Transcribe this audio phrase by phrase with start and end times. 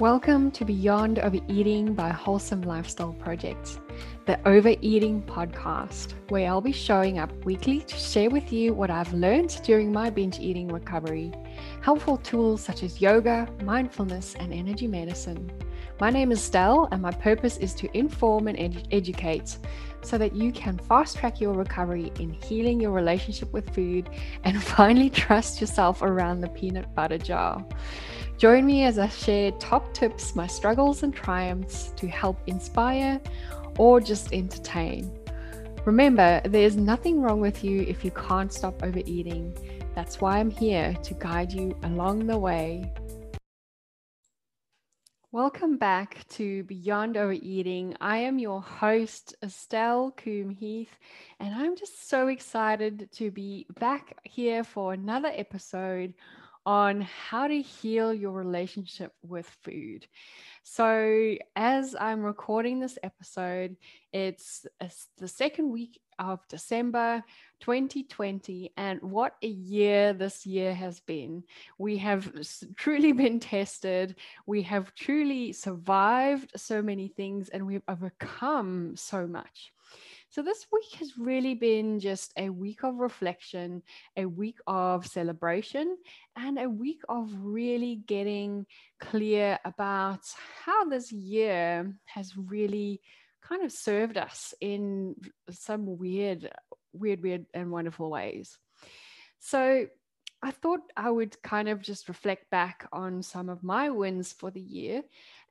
[0.00, 3.78] Welcome to Beyond Overeating by Wholesome Lifestyle Project,
[4.26, 9.12] the Overeating podcast, where I'll be showing up weekly to share with you what I've
[9.12, 11.32] learned during my binge eating recovery,
[11.80, 15.52] helpful tools such as yoga, mindfulness, and energy medicine.
[16.00, 19.58] My name is Stell, and my purpose is to inform and ed- educate
[20.02, 24.10] so that you can fast track your recovery in healing your relationship with food
[24.42, 27.64] and finally trust yourself around the peanut butter jar.
[28.36, 33.20] Join me as I share top tips, my struggles and triumphs to help inspire
[33.78, 35.16] or just entertain.
[35.84, 39.56] Remember, there's nothing wrong with you if you can't stop overeating.
[39.94, 42.92] That's why I'm here to guide you along the way.
[45.30, 47.96] Welcome back to Beyond Overeating.
[48.00, 50.98] I am your host, Estelle Coombe Heath,
[51.38, 56.14] and I'm just so excited to be back here for another episode
[56.66, 60.06] on how to heal your relationship with food.
[60.62, 63.76] So, as I'm recording this episode,
[64.12, 67.22] it's, it's the second week of December
[67.60, 71.44] 2020, and what a year this year has been.
[71.76, 72.32] We have
[72.76, 79.72] truly been tested, we have truly survived so many things, and we've overcome so much.
[80.34, 83.82] So, this week has really been just a week of reflection,
[84.16, 85.96] a week of celebration,
[86.34, 88.66] and a week of really getting
[88.98, 90.22] clear about
[90.64, 93.00] how this year has really
[93.44, 95.14] kind of served us in
[95.50, 96.50] some weird,
[96.92, 98.58] weird, weird, and wonderful ways.
[99.38, 99.86] So,
[100.42, 104.50] I thought I would kind of just reflect back on some of my wins for
[104.50, 105.02] the year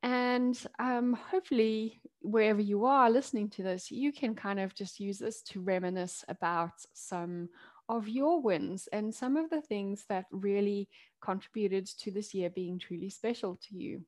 [0.04, 5.18] and um, hopefully, wherever you are listening to this, you can kind of just use
[5.18, 7.48] this to reminisce about some
[7.88, 10.90] of your wins and some of the things that really
[11.22, 14.02] contributed to this year being truly special to you.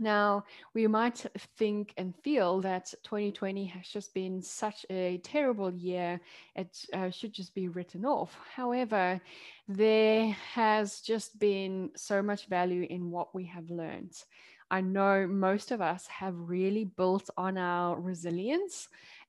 [0.00, 6.20] Now, we might think and feel that 2020 has just been such a terrible year,
[6.54, 8.36] it uh, should just be written off.
[8.54, 9.20] However,
[9.66, 14.12] there has just been so much value in what we have learned.
[14.70, 18.88] I know most of us have really built on our resilience.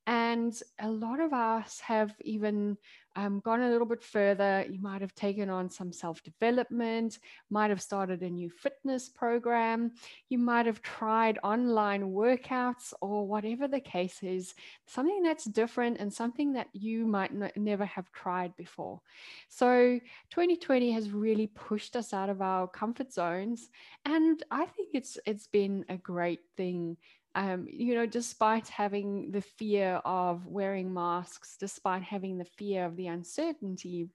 [0.10, 2.78] And a lot of us have even
[3.16, 4.66] um, gone a little bit further.
[4.68, 7.20] You might have taken on some self development,
[7.52, 9.92] might have started a new fitness program,
[10.30, 14.56] you might have tried online workouts, or whatever the case is,
[14.88, 19.02] something that's different and something that you might never have tried before.
[19.48, 20.00] So,
[20.32, 23.70] 2020 has really pushed us out of our comfort zones,
[24.06, 26.98] and I think it's it's been a great thing
[27.40, 32.98] um, you know, despite having the fear of wearing masks, despite having the fear of
[32.98, 34.10] the uncertainty,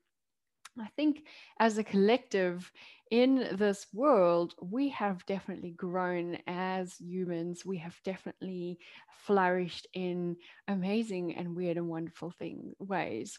[0.79, 1.25] I think
[1.59, 2.71] as a collective
[3.11, 7.65] in this world, we have definitely grown as humans.
[7.65, 8.79] We have definitely
[9.25, 10.37] flourished in
[10.69, 13.39] amazing and weird and wonderful thing ways.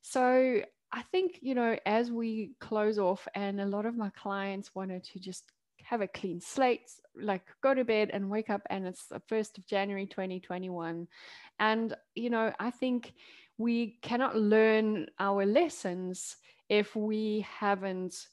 [0.00, 4.74] So I think, you know, as we close off, and a lot of my clients
[4.74, 5.52] wanted to just
[5.88, 9.58] have a clean slate, like go to bed and wake up and it's the 1st
[9.58, 11.06] of January 2021.
[11.58, 13.12] And, you know, I think
[13.56, 16.36] we cannot learn our lessons
[16.68, 18.26] if we haven't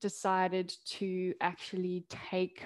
[0.00, 2.64] decided to actually take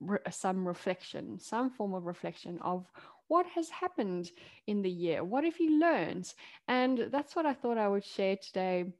[0.00, 2.86] re- some reflection, some form of reflection of
[3.28, 4.30] what has happened
[4.66, 5.24] in the year?
[5.24, 6.32] What have you learned?
[6.68, 8.92] And that's what I thought I would share today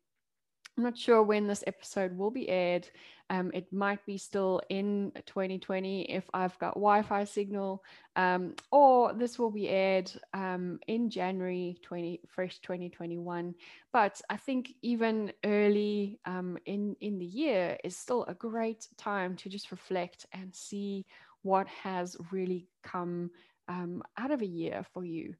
[0.76, 2.88] I'm not sure when this episode will be aired.
[3.30, 7.82] Um, it might be still in 2020 if I've got Wi Fi signal,
[8.16, 13.54] um, or this will be aired um, in January 20, 1st, 2021.
[13.92, 19.36] But I think even early um, in, in the year is still a great time
[19.36, 21.06] to just reflect and see
[21.42, 23.30] what has really come
[23.68, 25.34] um, out of a year for you.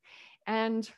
[0.47, 0.89] And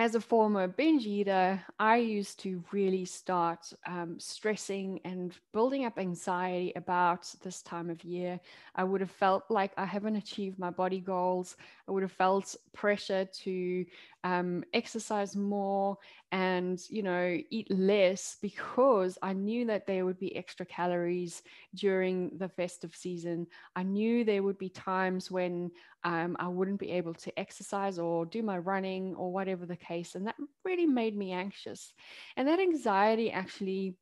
[0.00, 5.98] as a former binge eater, I used to really start um, stressing and building up
[5.98, 8.40] anxiety about this time of year.
[8.74, 11.54] I would have felt like I haven't achieved my body goals.
[11.86, 13.84] I would have felt pressure to
[14.24, 15.96] um, exercise more
[16.32, 21.42] and you know eat less because i knew that there would be extra calories
[21.74, 23.46] during the festive season
[23.76, 25.70] i knew there would be times when
[26.04, 30.14] um, i wouldn't be able to exercise or do my running or whatever the case
[30.14, 31.94] and that really made me anxious
[32.36, 33.96] and that anxiety actually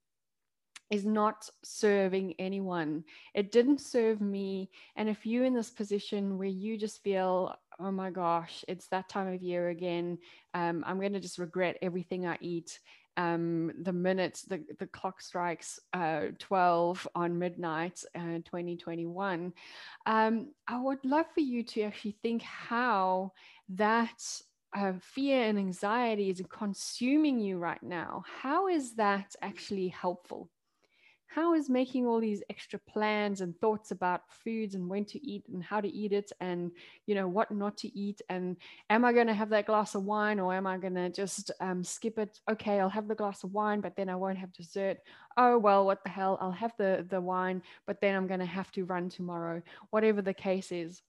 [0.91, 3.05] is not serving anyone.
[3.35, 4.71] It didn't serve me.
[4.97, 9.09] And if you're in this position where you just feel, oh my gosh, it's that
[9.09, 10.19] time of year again,
[10.55, 12.79] um, I'm going to just regret everything I eat.
[13.19, 19.53] um, the minute the, the clock strikes uh, 12 on midnight uh, 2021
[20.07, 23.33] um, i would love for you to actually think how
[23.69, 24.23] that
[24.77, 28.23] uh, fear and anxiety is consuming you right now.
[28.43, 30.51] How is that actually helpful
[31.29, 35.45] how is making all these extra plans and thoughts about foods and when to eat
[35.53, 36.71] and how to eat it and
[37.07, 38.23] you know what not to eat?
[38.31, 38.57] And
[38.89, 41.51] am i going to have that glass of wine or am i going to just
[41.61, 42.41] um, skip it?
[42.51, 44.99] Okay i'll have the glass of wine but then i won't have dessert.
[45.37, 46.39] Oh well what the hell?
[46.41, 49.63] I'll have the the wine but then i'm going to have to run tomorrow.
[49.91, 51.03] Whatever the case is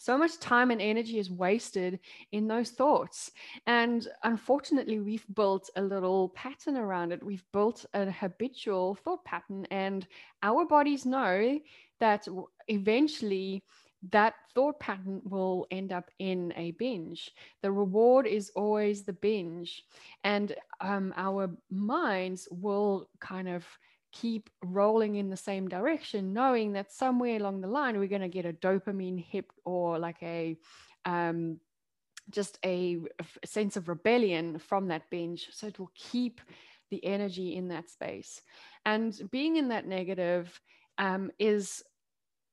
[0.00, 2.00] so much time and energy is wasted
[2.32, 3.32] in those thoughts.
[3.66, 7.22] And unfortunately, we've built a little pattern around it.
[7.22, 10.06] We've built a habitual thought pattern, and
[10.42, 11.60] our bodies know
[11.98, 12.26] that
[12.68, 13.62] eventually
[14.10, 17.30] that thought pattern will end up in a binge.
[17.60, 19.84] The reward is always the binge,
[20.24, 23.66] and um, our minds will kind of
[24.12, 28.28] keep rolling in the same direction, knowing that somewhere along the line we're going to
[28.28, 30.56] get a dopamine hit or like a
[31.04, 31.58] um,
[32.30, 35.48] just a, a sense of rebellion from that binge.
[35.52, 36.40] So it will keep
[36.90, 38.40] the energy in that space.
[38.84, 40.60] And being in that negative
[40.98, 41.82] um, is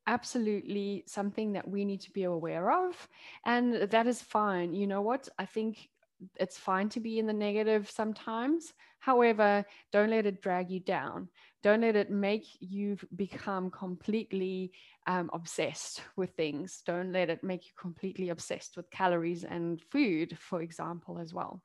[0.08, 3.08] absolutely something that we need to be aware of.
[3.46, 4.74] And that is fine.
[4.74, 5.28] You know what?
[5.38, 5.90] I think
[6.36, 8.74] it's fine to be in the negative sometimes.
[9.00, 11.30] However, don't let it drag you down.
[11.64, 14.72] Don't let it make you become completely
[15.06, 16.82] um, obsessed with things.
[16.86, 21.62] Don't let it make you completely obsessed with calories and food, for example, as well.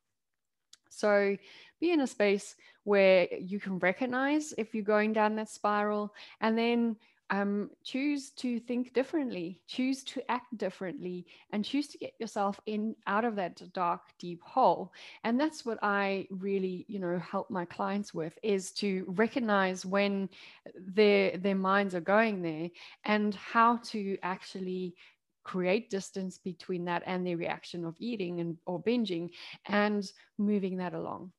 [0.93, 1.37] So
[1.81, 2.55] be in a space
[2.85, 6.97] where you can recognize if you're going down that spiral and then
[7.33, 12.95] um, choose to think differently, choose to act differently, and choose to get yourself in
[13.07, 14.93] out of that dark, deep hole.
[15.25, 20.29] And that's what I really, you know, help my clients with is to recognize when
[20.75, 22.69] their their minds are going there
[23.07, 24.95] and how to actually
[25.43, 29.31] create distance between that and the reaction of eating and or binging
[29.65, 31.33] and moving that along.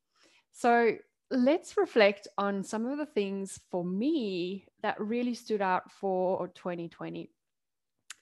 [0.54, 0.98] So
[1.30, 7.30] let's reflect on some of the things for me that really stood out for 2020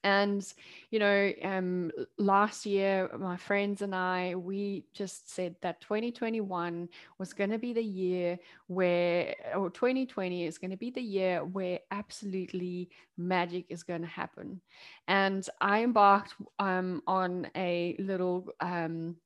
[0.03, 0.53] and
[0.89, 7.33] you know um, last year my friends and i we just said that 2021 was
[7.33, 11.79] going to be the year where or 2020 is going to be the year where
[11.91, 14.61] absolutely magic is going to happen.
[15.07, 19.17] And i embarked um, on a little um,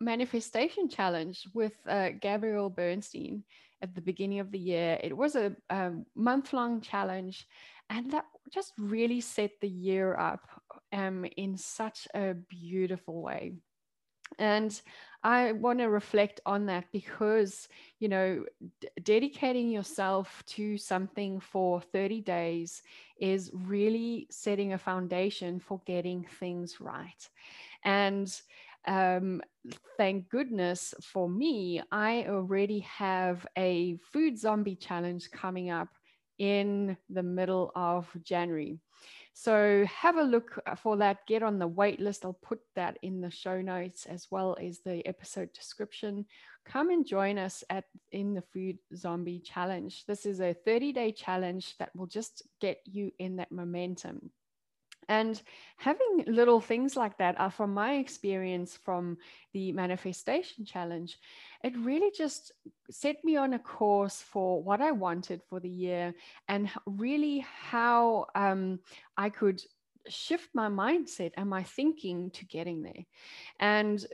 [0.00, 3.44] manifestation challenge with uh, Gabrielle Bernstein
[3.82, 4.98] at the beginning of the year.
[5.02, 7.46] It was a, a month long challenge,
[7.90, 10.48] and that just really set the year up
[10.92, 13.54] um, in such a beautiful way.
[14.38, 14.80] And
[15.22, 17.68] I want to reflect on that because,
[18.00, 18.44] you know,
[18.80, 22.82] d- dedicating yourself to something for 30 days
[23.18, 27.28] is really setting a foundation for getting things right.
[27.84, 28.28] And
[28.86, 29.42] um,
[29.96, 35.88] thank goodness for me, I already have a food zombie challenge coming up
[36.38, 38.78] in the middle of January.
[39.32, 41.26] So have a look for that.
[41.26, 42.24] Get on the wait list.
[42.24, 46.24] I'll put that in the show notes as well as the episode description.
[46.64, 50.04] Come and join us at in the Food Zombie Challenge.
[50.06, 54.30] This is a 30-day challenge that will just get you in that momentum.
[55.08, 55.40] And
[55.76, 59.18] having little things like that are from my experience from
[59.52, 61.18] the manifestation challenge,
[61.62, 62.52] it really just
[62.90, 66.14] set me on a course for what I wanted for the year
[66.48, 68.80] and really how um,
[69.16, 69.62] I could
[70.08, 73.04] shift my mindset and my thinking to getting there.
[73.58, 74.04] And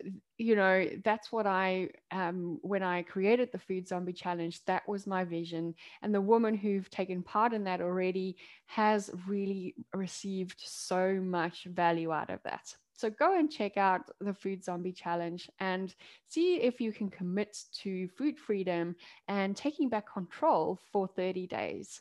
[0.42, 5.06] you know that's what i um, when i created the food zombie challenge that was
[5.06, 5.74] my vision.
[6.02, 12.12] And the woman who've taken part in that already has really received so much value
[12.12, 12.74] out of that.
[12.94, 15.94] So go and check out the food zombie challenge and
[16.28, 18.94] see if you can commit to food freedom
[19.28, 22.00] and taking back control for 30 days.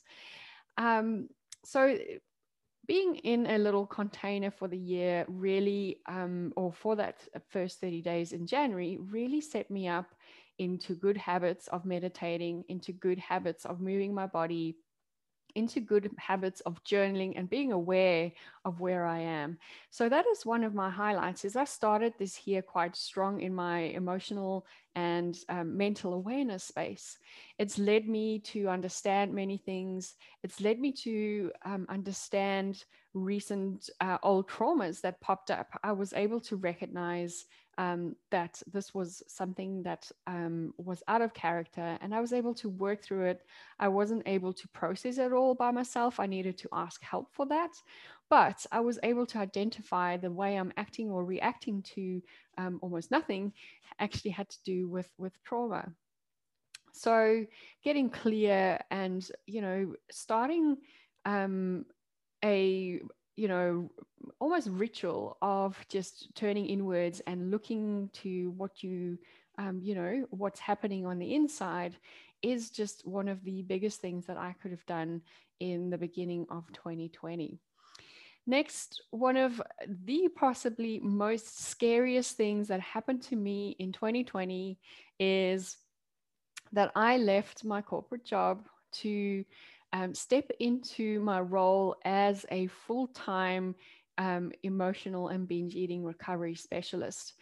[0.77, 1.29] Um,
[1.63, 1.98] so
[2.88, 8.01] being in a little container for the year really, um, or for that first 30
[8.01, 10.13] days in January, really set me up
[10.57, 14.75] into good habits of meditating, into good habits of moving my body,
[15.55, 18.31] into good habits of journaling and being aware
[18.65, 19.58] of where I am.
[19.89, 23.53] So that is one of my highlights is I started this year quite strong in
[23.53, 24.65] my emotional
[24.96, 27.17] and um, mental awareness space.
[27.58, 30.15] It's led me to understand many things.
[30.43, 35.67] It's led me to um, understand recent uh, old traumas that popped up.
[35.84, 37.46] I was able to recognize
[37.81, 42.53] um, that this was something that um, was out of character and I was able
[42.55, 43.41] to work through it.
[43.79, 46.19] I wasn't able to process it all by myself.
[46.19, 47.71] I needed to ask help for that.
[48.29, 52.21] But I was able to identify the way I'm acting or reacting to
[52.59, 53.51] um, almost nothing
[53.97, 55.91] actually had to do with, with trauma.
[56.93, 57.43] So
[57.83, 60.77] getting clear and, you know, starting
[61.25, 61.85] um,
[62.45, 63.01] a
[63.41, 63.89] you know
[64.39, 69.17] almost ritual of just turning inwards and looking to what you
[69.57, 71.95] um, you know what's happening on the inside
[72.43, 75.21] is just one of the biggest things that i could have done
[75.60, 77.57] in the beginning of 2020
[78.45, 79.60] next one of
[80.05, 84.77] the possibly most scariest things that happened to me in 2020
[85.19, 85.77] is
[86.74, 89.43] that i left my corporate job to
[89.93, 93.75] um, step into my role as a full time
[94.17, 97.33] um, emotional and binge eating recovery specialist.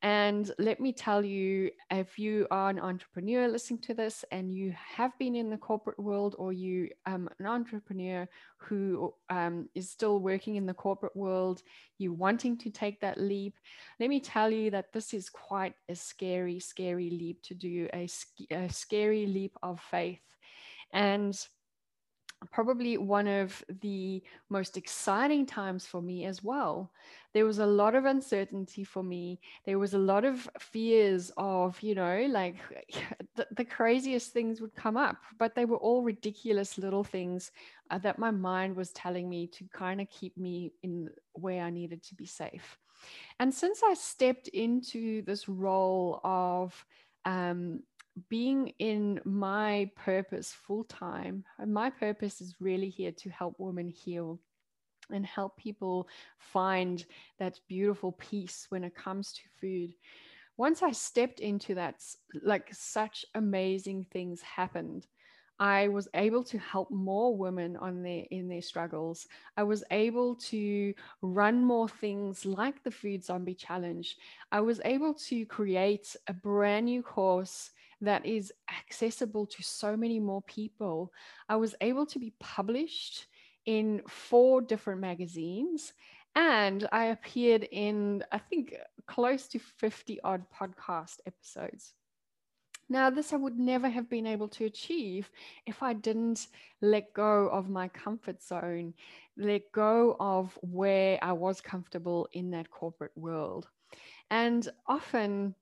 [0.00, 4.72] And let me tell you, if you are an entrepreneur listening to this and you
[4.76, 10.20] have been in the corporate world or you um an entrepreneur who um, is still
[10.20, 11.62] working in the corporate world,
[11.98, 13.54] you wanting to take that leap,
[13.98, 18.08] let me tell you that this is quite a scary, scary leap to do, a,
[18.52, 20.22] a scary leap of faith.
[20.92, 21.36] And
[22.52, 26.90] probably one of the most exciting times for me as well.
[27.34, 29.40] There was a lot of uncertainty for me.
[29.66, 32.56] There was a lot of fears of, you know, like
[33.36, 37.50] the, the craziest things would come up, but they were all ridiculous little things
[37.90, 41.70] uh, that my mind was telling me to kind of keep me in where I
[41.70, 42.78] needed to be safe.
[43.40, 46.84] And since I stepped into this role of
[47.24, 47.82] um,
[48.28, 54.40] being in my purpose full time, my purpose is really here to help women heal
[55.10, 56.08] and help people
[56.38, 57.04] find
[57.38, 59.94] that beautiful peace when it comes to food.
[60.56, 62.02] Once I stepped into that,
[62.42, 65.06] like such amazing things happened.
[65.60, 69.26] I was able to help more women on their in their struggles.
[69.56, 74.16] I was able to run more things like the Food Zombie Challenge.
[74.52, 80.20] I was able to create a brand new course that is accessible to so many
[80.20, 81.12] more people.
[81.48, 83.26] I was able to be published
[83.66, 85.92] in four different magazines
[86.34, 88.74] and I appeared in, I think,
[89.06, 91.94] close to 50 odd podcast episodes.
[92.88, 95.30] Now, this I would never have been able to achieve
[95.66, 96.46] if I didn't
[96.80, 98.94] let go of my comfort zone,
[99.36, 103.68] let go of where I was comfortable in that corporate world.
[104.30, 105.54] And often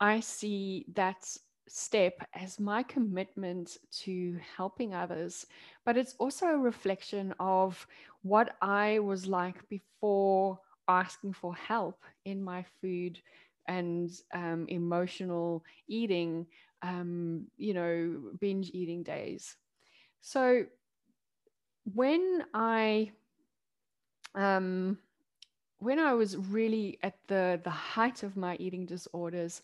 [0.00, 1.26] I see that
[1.68, 5.46] step as my commitment to helping others,
[5.84, 7.86] but it's also a reflection of
[8.22, 13.20] what I was like before asking for help in my food
[13.66, 16.46] and um, emotional eating,
[16.82, 19.56] um, you know, binge eating days.
[20.20, 20.66] So
[21.94, 23.12] when I
[24.34, 24.98] um,
[25.78, 29.62] when I was really at the the height of my eating disorders,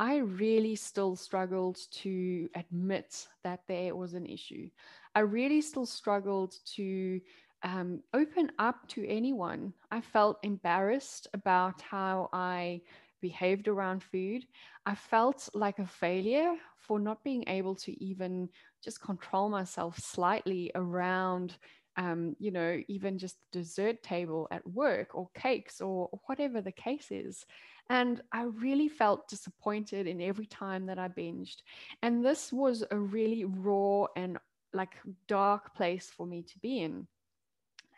[0.00, 4.70] I really still struggled to admit that there was an issue.
[5.14, 7.20] I really still struggled to
[7.62, 9.74] um, open up to anyone.
[9.90, 12.80] I felt embarrassed about how I
[13.20, 14.46] behaved around food.
[14.86, 18.48] I felt like a failure for not being able to even
[18.82, 21.58] just control myself slightly around,
[22.00, 27.08] um, you know, even just dessert table at work or cakes or whatever the case
[27.10, 27.44] is.
[27.90, 31.56] And I really felt disappointed in every time that I binged.
[32.02, 34.38] And this was a really raw and
[34.72, 34.94] like
[35.28, 37.06] dark place for me to be in.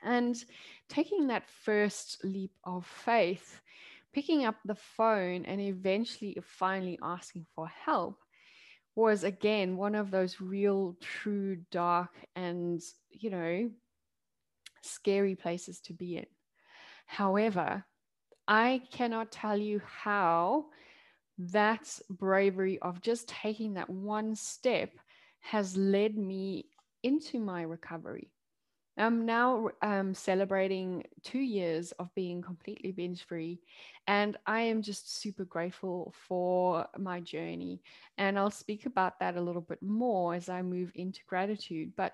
[0.02, 0.36] And
[0.88, 3.60] taking that first leap of faith,
[4.12, 8.18] picking up the phone and eventually finally asking for help
[8.96, 13.70] was again one of those real, true, dark, and, you know,
[14.82, 16.26] scary places to be in.
[17.06, 17.84] However,
[18.46, 20.66] I cannot tell you how
[21.38, 24.92] that bravery of just taking that one step
[25.40, 26.66] has led me
[27.02, 28.30] into my recovery.
[28.98, 33.60] I'm now um, celebrating two years of being completely binge free,
[34.06, 37.80] and I am just super grateful for my journey.
[38.18, 41.92] And I'll speak about that a little bit more as I move into gratitude.
[41.96, 42.12] But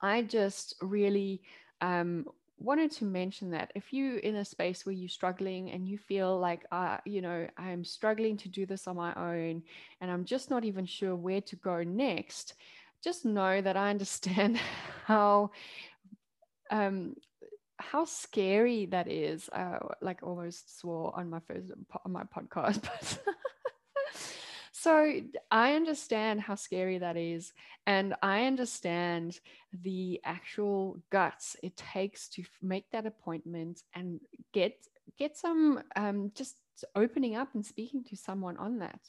[0.00, 1.42] I just really
[1.80, 2.26] um,
[2.58, 6.38] wanted to mention that if you're in a space where you're struggling and you feel
[6.38, 9.62] like uh, you know i'm struggling to do this on my own
[10.00, 12.54] and i'm just not even sure where to go next
[13.02, 14.58] just know that i understand
[15.04, 15.52] how
[16.70, 17.14] um,
[17.78, 19.48] how scary that is.
[19.50, 21.70] Uh, like almost swore on my first
[22.04, 23.18] on my podcast, but
[24.88, 27.52] so I understand how scary that is,
[27.86, 29.38] and I understand
[29.82, 34.18] the actual guts it takes to make that appointment and
[34.54, 34.72] get
[35.18, 36.56] get some um, just
[36.96, 39.00] opening up and speaking to someone on that.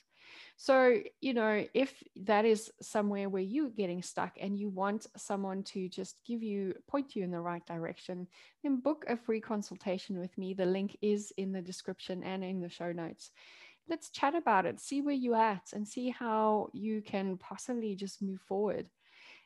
[0.58, 5.64] So, you know, if that is somewhere where you're getting stuck and you want someone
[5.64, 8.28] to just give you, point you in the right direction,
[8.64, 10.54] then book a free consultation with me.
[10.54, 13.32] The link is in the description and in the show notes.
[13.90, 18.22] Let's chat about it, see where you're at, and see how you can possibly just
[18.22, 18.88] move forward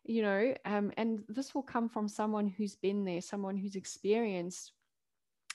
[0.06, 4.74] you know um, and this will come from someone who's been there someone who's experienced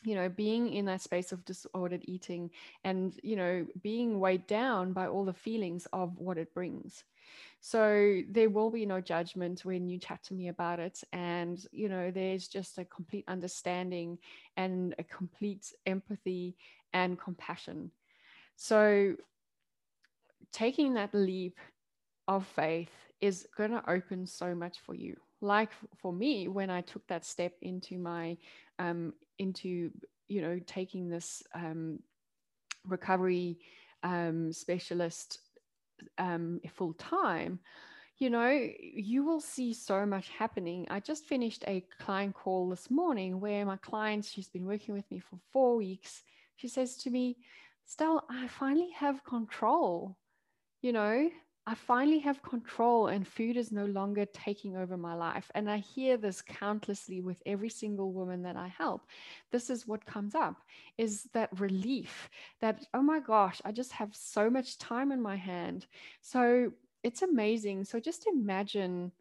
[0.05, 2.51] you know being in that space of disordered eating
[2.85, 7.05] and you know being weighed down by all the feelings of what it brings.
[7.61, 11.89] So there will be no judgment when you chat to me about it and you
[11.89, 14.19] know there's just a complete understanding
[14.57, 16.57] and a complete empathy
[16.93, 17.91] and compassion
[18.61, 19.15] so
[20.53, 21.57] taking that leap
[22.27, 25.17] of faith is going to open so much for you.
[25.41, 25.71] Like
[26.03, 28.37] for me when i took that step into my
[28.81, 29.93] um, into
[30.27, 32.01] you know taking this um,
[32.85, 33.61] recovery
[34.03, 35.39] um, specialist
[36.19, 37.61] um, full time
[38.19, 40.89] you know you will see so much happening.
[40.91, 45.09] I just finished a client call this morning where my client she's been working with
[45.09, 46.25] me for four weeks.
[46.57, 47.37] She says to me
[47.89, 50.17] Stell, i finally have control
[50.83, 51.29] you know
[51.67, 55.51] I finally have control and food is no longer taking over my life.
[55.55, 59.03] And I hear this countlessly with every single woman that I help.
[59.53, 60.63] This is what comes up
[60.97, 62.31] is that relief
[62.63, 65.87] that, oh my gosh, I just have so much time in my hand.
[66.23, 67.85] So it's amazing.
[67.85, 69.13] So just imagine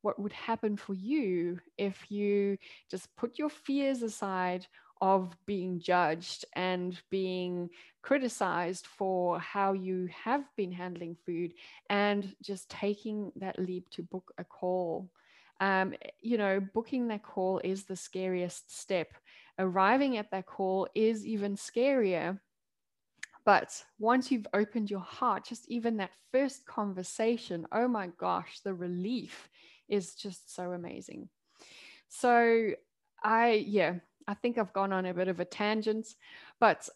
[0.00, 2.58] what would happen for you if you
[2.90, 4.66] just put your fears aside
[5.02, 7.68] of being judged and being
[8.02, 11.52] criticized for how you have been handling food
[11.90, 15.10] and just taking that leap to book a call.
[15.60, 19.08] Um, you know, booking that call is the scariest step.
[19.58, 22.38] Arriving at that call is even scarier.
[23.44, 28.72] But once you've opened your heart, just even that first conversation, oh my gosh, the
[28.72, 29.48] relief
[29.88, 31.28] is just so amazing.
[32.08, 32.70] So,
[33.24, 33.94] I, yeah,
[34.26, 36.14] I think I've gone on a bit of a tangent,
[36.60, 36.88] but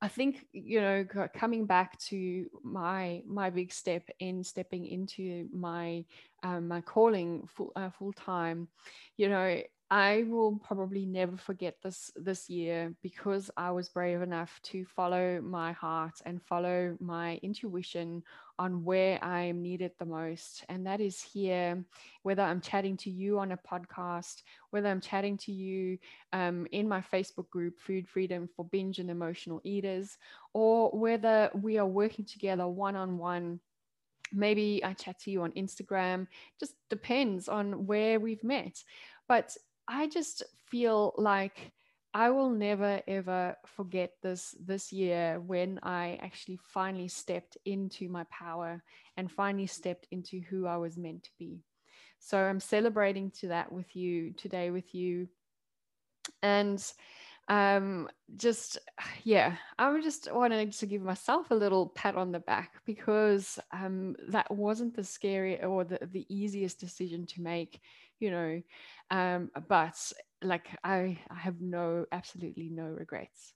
[0.00, 6.04] I think you know coming back to my my big step in stepping into my
[6.42, 8.68] um, my calling full uh, full time,
[9.16, 14.60] you know I will probably never forget this this year because I was brave enough
[14.64, 18.22] to follow my heart and follow my intuition
[18.58, 20.62] on where I am needed the most.
[20.68, 21.82] And that is here,
[22.22, 25.96] whether I'm chatting to you on a podcast, whether I'm chatting to you
[26.34, 30.18] um, in my Facebook group, Food Freedom for Binge and Emotional Eaters,
[30.52, 33.58] or whether we are working together one on one
[34.32, 36.26] maybe I chat to you on Instagram,
[36.58, 38.82] just depends on where we've met.
[39.28, 41.72] But I just feel like
[42.14, 48.24] I will never ever forget this this year when I actually finally stepped into my
[48.24, 48.82] power
[49.16, 51.60] and finally stepped into who I was meant to be.
[52.18, 55.28] So I'm celebrating to that with you today with you.
[56.42, 56.82] And
[57.48, 58.78] um just
[59.24, 64.16] yeah I'm just wanting to give myself a little pat on the back because um
[64.28, 67.80] that wasn't the scary or the, the easiest decision to make
[68.20, 68.62] you know
[69.10, 69.96] um, but
[70.42, 73.54] like I, I have no absolutely no regrets.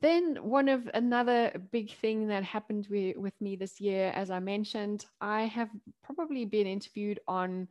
[0.00, 4.38] Then one of another big thing that happened with, with me this year as i
[4.38, 5.70] mentioned i have
[6.04, 7.66] probably been interviewed on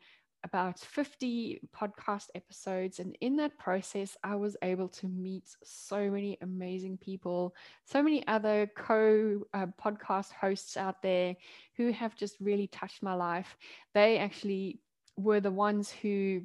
[0.46, 3.00] about 50 podcast episodes.
[3.00, 8.26] And in that process, I was able to meet so many amazing people, so many
[8.28, 11.36] other co uh, podcast hosts out there
[11.76, 13.58] who have just really touched my life.
[13.94, 14.80] They actually
[15.18, 16.44] were the ones who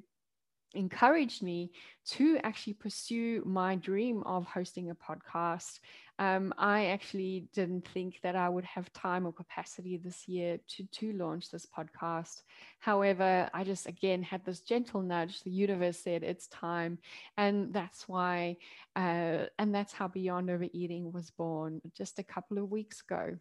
[0.74, 1.70] encouraged me
[2.06, 5.80] to actually pursue my dream of hosting a podcast.
[6.20, 10.84] Um, I actually didn't think that I would have time or capacity this year to,
[10.84, 12.42] to launch this podcast.
[12.78, 15.42] However, I just again had this gentle nudge.
[15.42, 16.98] The universe said it's time.
[17.38, 18.58] And that's why,
[18.94, 23.38] uh, and that's how Beyond Overeating was born just a couple of weeks ago.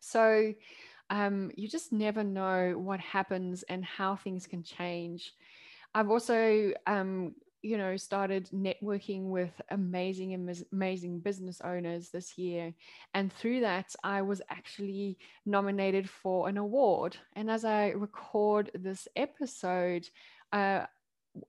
[0.00, 0.54] So,
[1.10, 5.34] um, you just never know what happens and how things can change.
[5.94, 7.34] I've also, um,
[7.68, 10.32] you know, started networking with amazing,
[10.72, 12.72] amazing business owners this year.
[13.12, 17.18] And through that, I was actually nominated for an award.
[17.36, 20.08] And as I record this episode,
[20.50, 20.86] uh,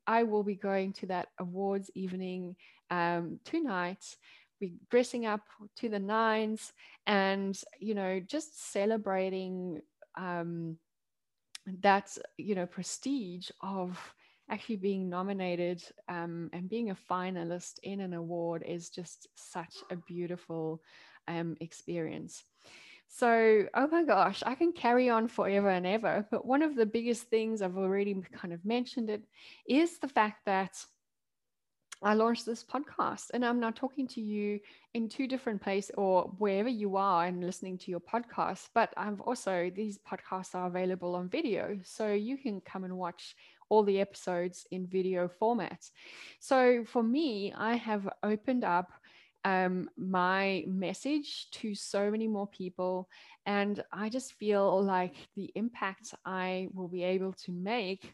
[0.06, 2.58] I will be going to that awards evening
[2.92, 4.04] um, tonight.
[4.60, 5.44] Be dressing up
[5.78, 6.74] to the nines,
[7.08, 9.82] and you know, just celebrating
[10.18, 10.76] um,
[11.80, 13.98] that you know prestige of
[14.50, 19.96] actually being nominated um, and being a finalist in an award is just such a
[19.96, 20.82] beautiful
[21.28, 22.44] um, experience.
[23.08, 26.28] So, oh my gosh, I can carry on forever and ever.
[26.30, 29.24] But one of the biggest things I've already kind of mentioned it
[29.68, 30.78] is the fact that
[32.02, 34.60] I launched this podcast and I'm now talking to you
[34.94, 38.70] in two different places or wherever you are and listening to your podcast.
[38.74, 41.78] But I've also, these podcasts are available on video.
[41.84, 43.36] So you can come and watch
[43.70, 45.82] all the episodes in video format.
[46.40, 48.92] So for me, I have opened up
[49.46, 53.10] um, my message to so many more people.
[53.46, 58.14] And I just feel like the impact I will be able to make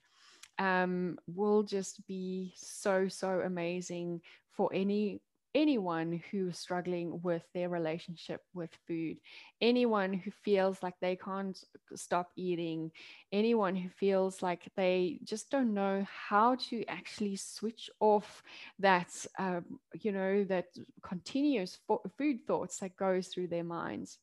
[0.60, 5.22] um, will just be so, so amazing for any
[5.56, 9.18] anyone who's struggling with their relationship with food,
[9.62, 11.58] anyone who feels like they can't
[11.96, 12.92] stop eating,
[13.32, 18.44] anyone who feels like they just don't know how to actually switch off
[18.80, 20.66] that, um, you know, that
[21.02, 21.80] continuous
[22.18, 24.20] food thoughts that goes through their minds.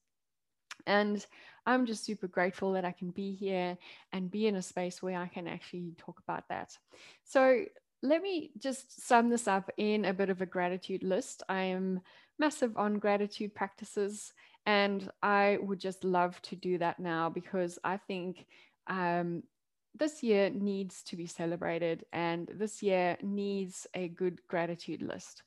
[0.87, 1.25] And
[1.65, 3.79] I'm just super grateful that I can be here
[4.13, 6.77] and be in a space where I can actually talk about that.
[7.25, 7.65] So,
[8.03, 11.43] let me just sum this up in a bit of a gratitude list.
[11.49, 12.01] I am
[12.39, 14.33] massive on gratitude practices,
[14.67, 18.47] and I would just love to do that now because I think
[18.89, 19.45] um,
[19.95, 25.43] this year needs to be celebrated, and this year needs a good gratitude list.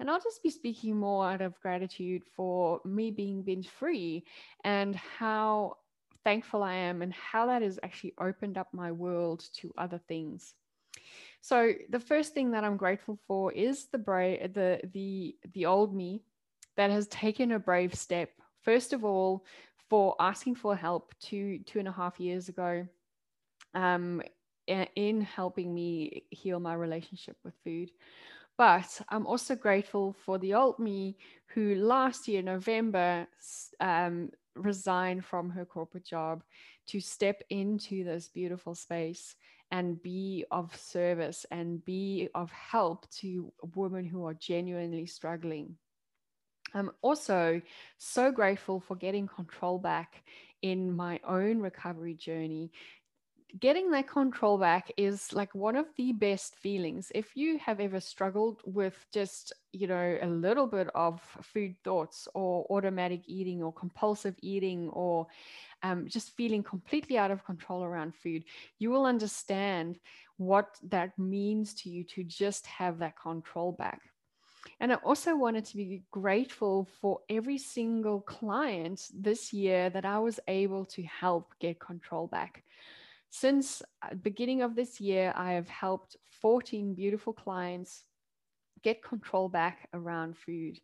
[0.00, 4.24] And I'll just be speaking more out of gratitude for me being binge free
[4.64, 5.76] and how
[6.24, 10.54] thankful I am and how that has actually opened up my world to other things.
[11.40, 15.94] So the first thing that I'm grateful for is the brave, the the the old
[15.94, 16.22] me
[16.76, 18.30] that has taken a brave step.
[18.62, 19.44] First of all,
[19.90, 22.86] for asking for help two two and a half years ago,
[23.74, 24.22] um,
[24.66, 27.90] in helping me heal my relationship with food.
[28.58, 31.16] But I'm also grateful for the old me
[31.48, 33.26] who last year, November,
[33.80, 36.42] um, resigned from her corporate job
[36.88, 39.34] to step into this beautiful space
[39.72, 45.76] and be of service and be of help to women who are genuinely struggling.
[46.74, 47.60] I'm also
[47.98, 50.24] so grateful for getting control back
[50.60, 52.70] in my own recovery journey.
[53.60, 57.12] Getting that control back is like one of the best feelings.
[57.14, 62.26] If you have ever struggled with just, you know, a little bit of food thoughts
[62.34, 65.26] or automatic eating or compulsive eating or
[65.82, 68.44] um, just feeling completely out of control around food,
[68.78, 69.98] you will understand
[70.38, 74.00] what that means to you to just have that control back.
[74.80, 80.18] And I also wanted to be grateful for every single client this year that I
[80.20, 82.64] was able to help get control back.
[83.34, 88.04] Since uh, beginning of this year, I have helped 14 beautiful clients
[88.82, 90.78] get control back around food.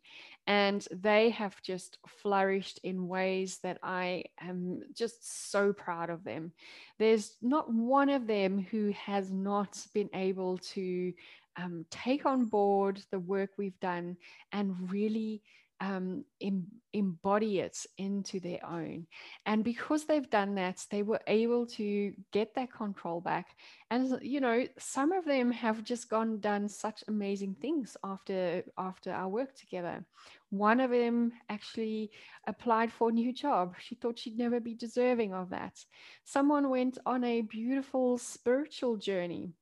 [0.47, 6.51] And they have just flourished in ways that I am just so proud of them.
[6.97, 11.13] There's not one of them who has not been able to
[11.55, 14.17] um, take on board the work we've done
[14.51, 15.43] and really
[15.81, 19.07] um, em- embody it into their own.
[19.45, 23.47] And because they've done that, they were able to get that control back.
[23.91, 29.11] And you know, some of them have just gone done such amazing things after after
[29.11, 30.05] our work together.
[30.49, 32.11] One of them actually
[32.47, 33.75] applied for a new job.
[33.79, 35.77] She thought she'd never be deserving of that.
[36.23, 39.53] Someone went on a beautiful spiritual journey.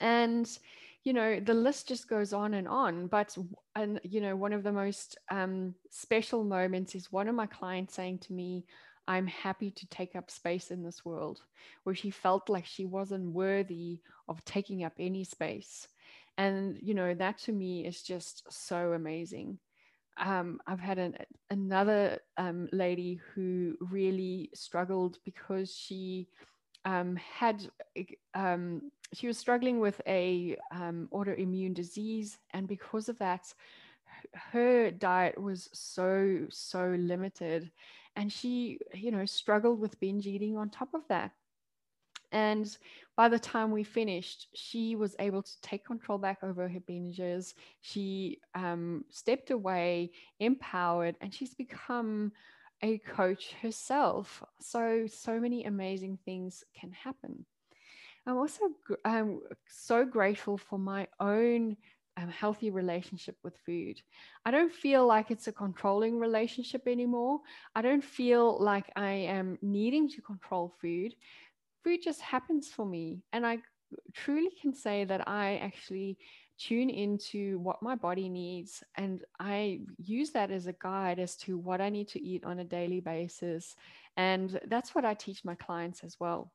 [0.00, 0.46] And
[1.04, 3.36] you know the list just goes on and on but
[3.76, 7.94] and you know one of the most um, special moments is one of my clients
[7.94, 8.64] saying to me
[9.06, 11.42] i'm happy to take up space in this world
[11.84, 15.88] where she felt like she wasn't worthy of taking up any space.
[16.36, 19.58] And you know that to me is just so amazing.
[20.16, 21.16] Um, I've had an,
[21.50, 26.28] another um, lady who really struggled because she
[26.84, 27.68] um, had
[28.34, 33.52] um, she was struggling with a um, autoimmune disease, and because of that,
[34.32, 37.70] her diet was so so limited,
[38.16, 41.32] and she you know struggled with binge eating on top of that.
[42.32, 42.76] And
[43.16, 47.54] by the time we finished, she was able to take control back over her binges.
[47.80, 52.32] She um, stepped away, empowered, and she's become
[52.82, 54.42] a coach herself.
[54.60, 57.44] So, so many amazing things can happen.
[58.26, 58.70] I'm also
[59.04, 61.76] um, so grateful for my own
[62.16, 64.00] um, healthy relationship with food.
[64.44, 67.40] I don't feel like it's a controlling relationship anymore.
[67.74, 71.14] I don't feel like I am needing to control food.
[71.82, 73.22] Food just happens for me.
[73.32, 73.58] And I
[74.12, 76.16] truly can say that I actually
[76.58, 81.58] tune into what my body needs and I use that as a guide as to
[81.58, 83.74] what I need to eat on a daily basis.
[84.16, 86.52] And that's what I teach my clients as well.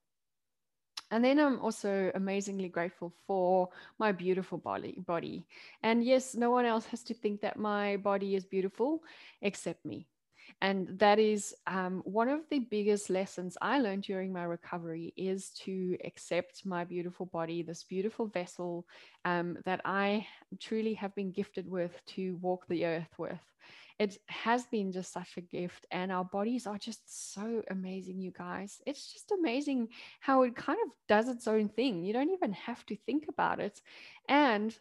[1.12, 5.48] And then I'm also amazingly grateful for my beautiful body body.
[5.82, 9.04] And yes, no one else has to think that my body is beautiful
[9.42, 10.08] except me.
[10.62, 15.50] And that is um, one of the biggest lessons I learned during my recovery is
[15.66, 18.86] to accept my beautiful body, this beautiful vessel
[19.26, 20.28] um, that I
[20.60, 23.40] truly have been gifted with to walk the earth with.
[24.00, 28.32] It has been just such a gift and our bodies are just so amazing you
[28.32, 28.82] guys.
[28.86, 29.90] It's just amazing
[30.22, 32.06] how it kind of does its own thing.
[32.06, 33.82] You don't even have to think about it.
[34.30, 34.74] And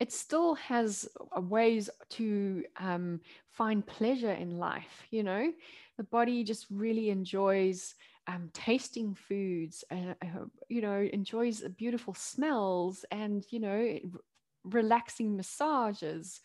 [0.00, 5.52] it still has uh, ways to um, find pleasure in life you know?
[5.98, 7.94] The body just really enjoys
[8.26, 13.98] um, tasting foods and uh, you know enjoys beautiful smells and you know
[14.64, 16.40] relaxing massages.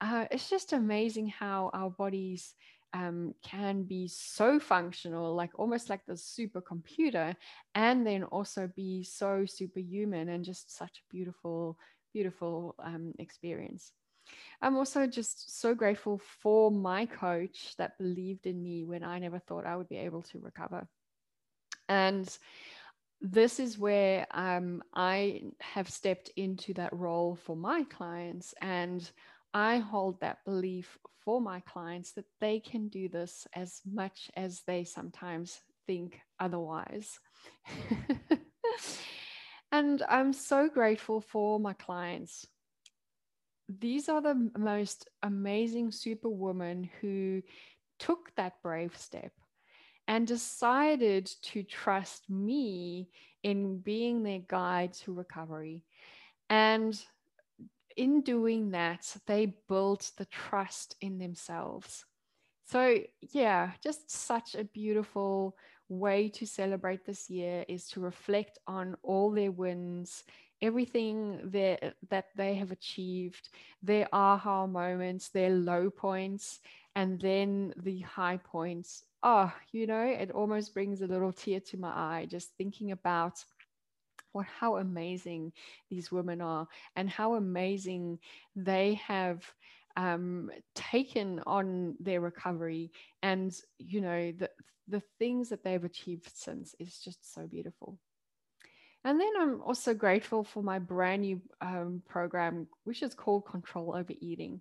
[0.00, 2.54] Uh, it's just amazing how our bodies
[2.92, 7.34] um, can be so functional, like almost like the supercomputer,
[7.74, 11.78] and then also be so superhuman and just such a beautiful,
[12.12, 13.92] beautiful um, experience.
[14.60, 19.38] I'm also just so grateful for my coach that believed in me when I never
[19.38, 20.86] thought I would be able to recover.
[21.88, 22.28] And
[23.20, 28.54] this is where um, I have stepped into that role for my clients.
[28.60, 29.08] And
[29.54, 34.62] I hold that belief for my clients that they can do this as much as
[34.66, 37.18] they sometimes think otherwise.
[39.72, 42.46] and I'm so grateful for my clients.
[43.68, 47.42] These are the most amazing superwomen who
[47.98, 49.32] took that brave step
[50.06, 53.08] and decided to trust me
[53.42, 55.84] in being their guide to recovery.
[56.50, 57.00] And
[57.96, 62.04] in doing that, they built the trust in themselves.
[62.64, 65.56] So, yeah, just such a beautiful
[65.98, 70.24] way to celebrate this year is to reflect on all their wins,
[70.60, 71.94] everything that,
[72.36, 73.48] they have achieved,
[73.82, 76.60] their aha moments, their low points,
[76.94, 79.04] and then the high points.
[79.22, 83.44] Oh, you know, it almost brings a little tear to my eye just thinking about
[84.32, 85.52] what how amazing
[85.90, 88.18] these women are and how amazing
[88.56, 89.44] they have
[89.96, 92.90] um, taken on their recovery
[93.22, 94.48] and you know the
[94.92, 97.98] the things that they've achieved since is just so beautiful
[99.04, 103.96] and then I'm also grateful for my brand new um, program, which is called Control
[103.96, 104.60] Over Eating.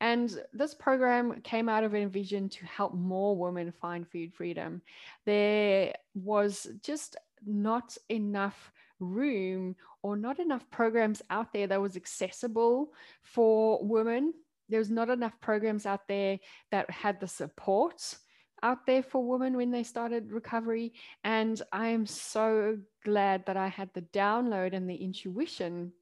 [0.00, 4.80] And this program came out of a vision to help more women find food freedom.
[5.26, 7.16] There was just
[7.46, 14.32] not enough room or not enough programs out there that was accessible for women.
[14.70, 16.38] There's not enough programs out there
[16.70, 18.16] that had the support
[18.62, 20.92] out there for women when they started recovery.
[21.24, 25.92] And I am so glad that I had the download and the intuition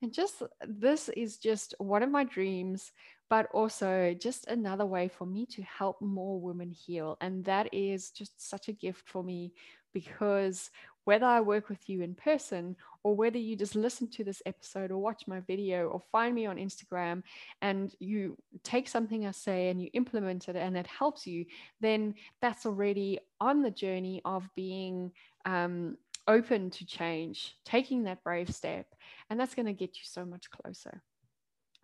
[0.03, 2.93] And just this is just one of my dreams,
[3.31, 7.17] but also just another way for me to help more women heal.
[7.21, 9.53] And that is just such a gift for me
[9.95, 10.71] because
[11.07, 14.91] whether I work with you in person or whether you just listen to this episode
[14.91, 17.23] or watch my video or find me on Instagram
[17.63, 21.47] and you take something I say and you implement it and it helps you,
[21.81, 25.13] then that's already on the journey of being
[25.45, 25.97] um,
[26.29, 28.87] open to change, taking that brave step.
[29.31, 31.03] And that's going to get you so much closer.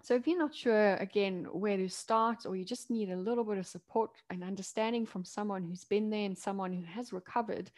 [0.04, 3.44] So, if you're not sure again where to start, or you just need a little
[3.44, 7.70] bit of support and understanding from someone who's been there and someone who has recovered,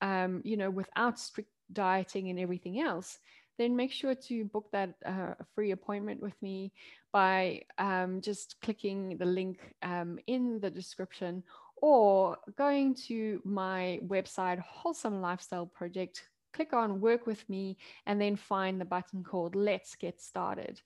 [0.00, 3.18] um, you know, without strict dieting and everything else,
[3.58, 6.72] then make sure to book that uh, free appointment with me
[7.12, 11.42] by um, just clicking the link um, in the description
[11.82, 18.36] or going to my website, Wholesome Lifestyle Project, click on Work with Me, and then
[18.36, 20.80] find the button called Let's Get Started.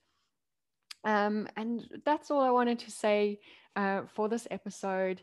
[1.03, 3.39] Um, and that's all I wanted to say
[3.75, 5.21] uh, for this episode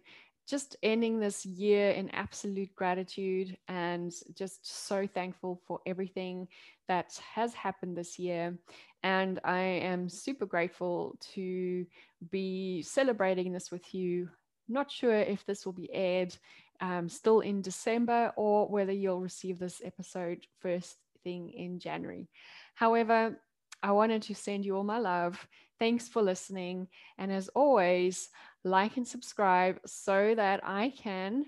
[0.50, 6.48] just ending this year in absolute gratitude and just so thankful for everything
[6.88, 8.58] that has happened this year.
[9.04, 11.86] And I am super grateful to
[12.30, 14.28] be celebrating this with you.
[14.70, 16.34] Not sure if this will be aired
[16.80, 22.28] um, still in December or whether you'll receive this episode first thing in January.
[22.74, 23.38] However,
[23.82, 25.46] I wanted to send you all my love.
[25.78, 26.88] Thanks for listening.
[27.18, 28.28] And as always,
[28.64, 31.46] like and subscribe so that I can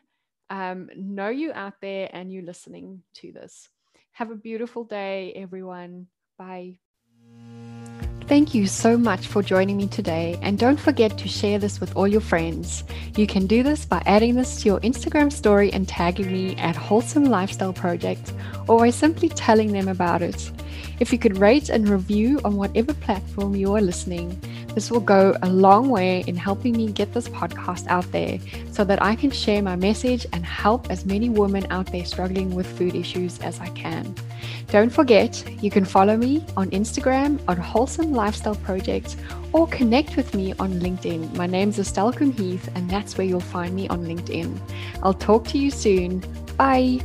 [0.50, 3.68] um, know you out there and you listening to this.
[4.12, 6.08] Have a beautiful day, everyone.
[6.38, 6.78] Bye.
[8.28, 11.94] Thank you so much for joining me today, and don't forget to share this with
[11.96, 12.84] all your friends.
[13.16, 16.76] You can do this by adding this to your Instagram story and tagging me at
[16.76, 18.32] Wholesome Lifestyle Project,
[18.68, 20.50] or by simply telling them about it.
[21.00, 24.40] If you could rate and review on whatever platform you are listening,
[24.74, 28.38] this will go a long way in helping me get this podcast out there
[28.70, 32.54] so that I can share my message and help as many women out there struggling
[32.54, 34.14] with food issues as I can.
[34.72, 39.16] Don't forget, you can follow me on Instagram on Wholesome Lifestyle Project
[39.52, 41.36] or connect with me on LinkedIn.
[41.36, 44.58] My name's Estelle Heath, and that's where you'll find me on LinkedIn.
[45.02, 46.20] I'll talk to you soon.
[46.56, 47.00] Bye.